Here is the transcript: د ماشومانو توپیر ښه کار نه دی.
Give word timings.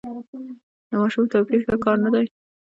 د 0.89 0.93
ماشومانو 1.01 1.31
توپیر 1.33 1.59
ښه 1.67 1.75
کار 1.83 1.97
نه 2.05 2.09
دی. 2.13 2.25